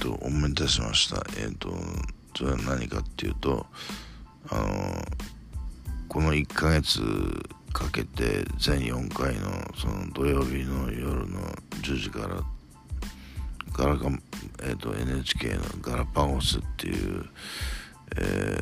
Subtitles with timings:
[0.00, 1.24] と、思い出しました。
[1.38, 1.72] えっ、と、
[2.36, 3.66] それは何かっていうと、
[4.48, 4.64] あの、
[6.08, 7.00] この1ヶ月
[7.72, 11.40] かけて全4回のその土曜日の夜の
[11.82, 12.42] 10時から
[13.72, 14.10] ガラガ、
[14.62, 17.24] えーと、NHK のガラパゴスっていう、
[18.16, 18.56] え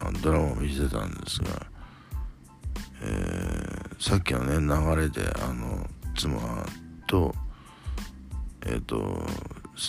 [0.00, 1.66] ー、ドラマを見てたんですが、
[3.02, 6.38] えー、さっきのね流れであの妻
[7.06, 7.34] と
[8.70, 8.96] えっ、ー、と、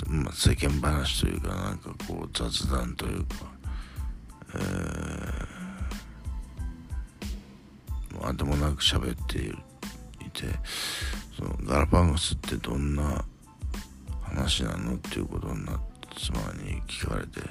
[0.08, 3.35] まあ、世間話というかなんかこう雑談というか、
[4.55, 9.52] えー、あでもなく喋ってい
[10.31, 10.48] て
[11.38, 13.23] そのガラパゴスってどんな
[14.23, 15.81] 話なのっていうことになって
[16.17, 17.41] 妻に聞かれて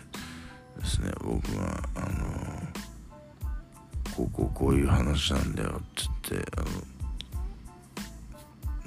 [0.79, 2.09] ですね僕があの
[4.16, 5.85] こうこうこういう話なんだよって
[6.30, 6.66] 言ってあの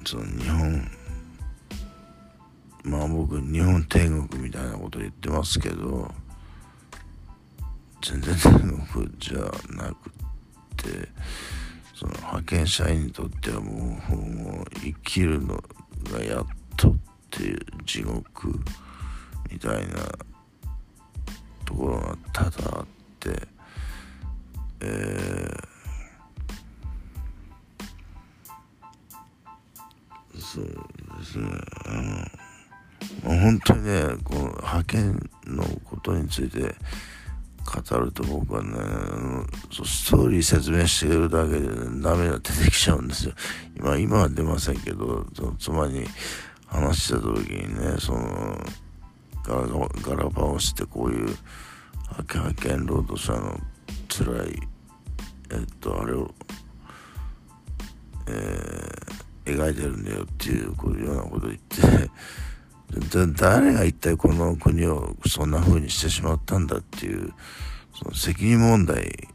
[0.05, 1.02] その日本
[2.83, 6.11] まあ僕日本天国みたいなこと言ってますけど
[8.01, 9.39] 全然天国じゃ
[9.73, 10.09] なく
[10.75, 11.07] て
[11.95, 15.63] その派遣社員にとってはもうもう生きるの
[16.11, 16.95] がやっとっ
[17.29, 18.59] ていう地獄
[19.49, 19.93] みたいな
[33.43, 36.75] 本当にねこの派遣のことについて
[37.63, 38.71] 語ると僕はね、
[39.71, 43.33] ストーリー説明してるだけで、ね涙出てきちゃうんですよ。
[43.77, 46.05] 今、今は出ませんけど、その妻に
[46.67, 48.59] 話した時にね、その、
[49.43, 51.35] ガラガラパをしてこういう
[52.21, 53.59] 派遣労働者の
[54.09, 54.59] 辛い、
[55.51, 56.31] えっと、あれを、
[58.27, 62.09] えー、描いてるんだよっていうこういうようなことを言って
[63.35, 67.33] 誰が一体この国をそんな風にしてしまったんだっていう、
[67.97, 69.29] その責任問題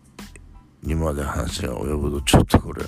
[0.82, 2.84] にまで話が及ぶと、ちょっとこれ、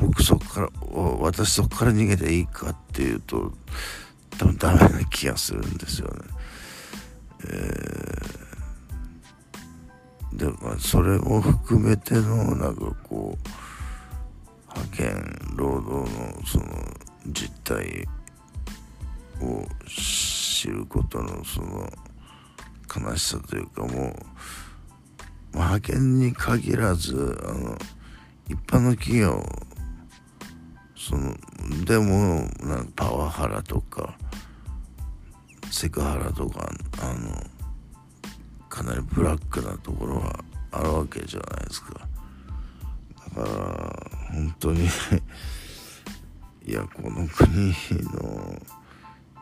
[0.00, 0.70] 僕そこから、
[1.20, 3.52] 私そこから逃げていいかっていうと、
[4.38, 6.14] 多分ダメな気がするんですよね。
[7.44, 13.48] えー、で、まあ、それも含めての、なんかこう、
[14.68, 16.64] 派遣労働のその
[17.32, 18.06] 実態
[19.40, 21.90] を知ることのその
[23.10, 27.78] 悲しさというかもう派遣に限らずあの
[28.48, 29.44] 一般の企業
[30.96, 31.34] その
[31.84, 34.16] でもなんかパワハラとか
[35.70, 36.68] セクハラとか
[37.00, 37.30] あの
[38.68, 41.94] かなりブラックなところはあるわけじゃないですか。
[43.36, 43.48] だから
[44.32, 44.88] 本当に
[46.68, 47.68] いやこの国
[48.12, 48.54] の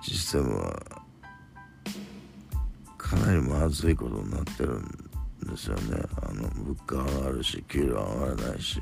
[0.01, 0.81] システムは
[2.97, 4.85] かなりまずいことになってるん
[5.51, 6.01] ですよね。
[6.23, 8.81] あの物価上がるし給料上がらないし。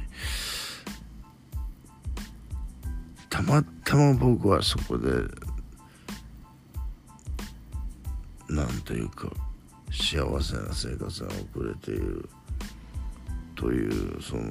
[3.30, 5.08] たまたま僕はそこで
[8.50, 9.30] なんというか
[9.90, 12.28] 幸せな生活が送れている
[13.54, 14.42] というその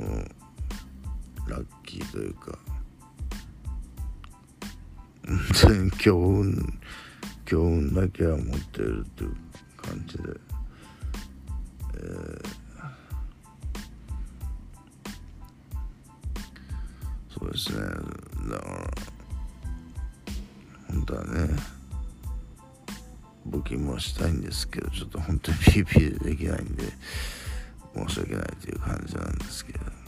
[1.48, 2.58] ラッキーというか
[5.98, 6.80] 強運
[7.46, 9.36] 強運だけは持ってるっていう
[9.78, 10.24] 感じで、
[11.96, 12.46] えー、
[17.30, 17.80] そうですね。
[18.52, 18.90] だから
[20.90, 21.30] 本当はね
[23.50, 26.84] 募金もしたいんですけどちょっと本当に PP でできないんで
[27.96, 30.03] 申し訳ないという感じなんですけど。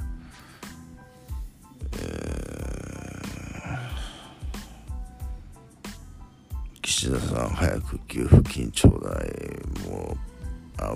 [6.95, 10.94] 岸田さん早く給付金ちょうだいもうあ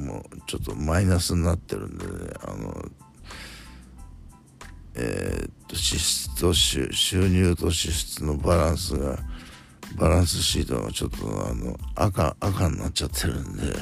[0.00, 2.12] もうちょっとマイナスになってるんでね
[2.46, 2.82] あの
[4.94, 6.88] えー、っと支出と収
[7.28, 9.18] 入と支出のバランスが
[9.98, 11.16] バランスシートがちょっと
[11.46, 13.74] あの赤赤になっちゃってるんで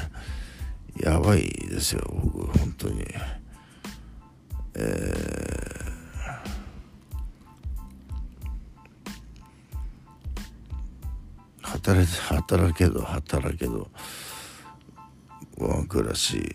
[0.99, 3.05] やばいですよ僕本当に。
[4.75, 5.76] えー
[11.77, 13.87] 働いて働けど働けど
[15.57, 16.53] ワン暮らし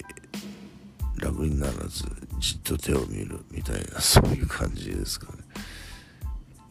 [1.16, 2.04] 楽にならず
[2.38, 5.38] じっと手を見るみたいな そういう感じですかね。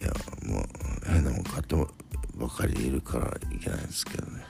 [0.01, 0.11] いや
[0.45, 0.65] もう
[1.05, 1.75] 変なもん買って
[2.35, 4.43] ばかりいるからいけないんですけどね。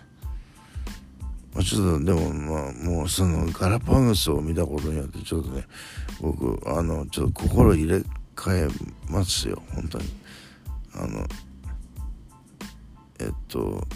[1.53, 5.67] まあ、ちょっとでもまあもうそのガラパゴスを見たことによってちょっとね
[6.21, 8.03] 僕あのちょっと心入れ
[8.35, 8.69] 替え
[9.09, 10.09] ますよ本当に。
[10.93, 11.27] あの
[13.21, 13.87] えっと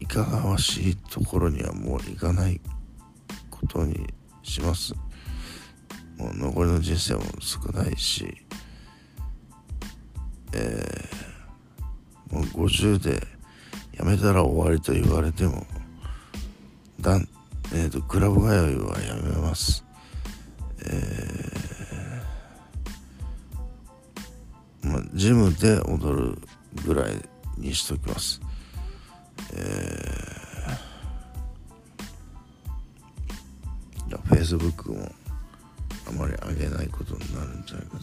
[0.00, 2.60] いかがわしいところにはもう行かない
[3.50, 4.06] ことに
[4.42, 4.94] します。
[6.16, 8.36] もう残りの人生も少ないし
[10.52, 13.20] えー、もう50で
[13.96, 15.66] 辞めたら終わりと言われても
[17.00, 17.28] だん、
[17.72, 19.84] えーと、クラブ通いはやめます。
[20.84, 26.38] えー、まあ、ジムで踊る
[26.84, 27.14] ぐらい
[27.56, 28.40] にしときます。
[29.60, 35.10] えー、Facebook も
[36.08, 38.00] あまり上げないことになるんじゃないかな、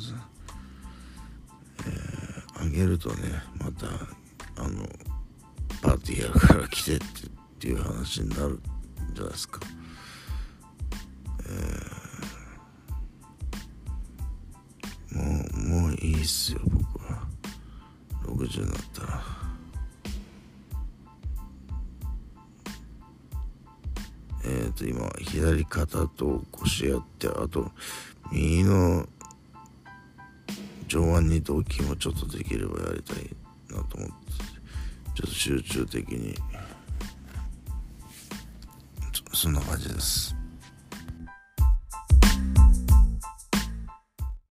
[1.86, 3.16] えー、上げるとね
[3.58, 3.88] また
[4.62, 4.86] あの
[5.82, 7.08] パーティーやるから来てってっ
[7.60, 8.60] ていう話になるん
[9.14, 9.62] じゃないですか、
[15.14, 17.26] えー、もうもういいっすよ僕は。
[18.24, 19.35] 60になったら。
[24.46, 27.72] えっ、ー、と今左肩と腰やってあと
[28.32, 29.08] 右の
[30.88, 33.30] 上腕二頭筋もちょっとできればやりたい
[33.76, 34.14] なと思って
[35.16, 36.36] ちょっと集中的に
[39.34, 40.45] そんな感じです。